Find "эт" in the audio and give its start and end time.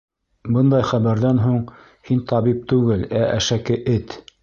3.99-4.23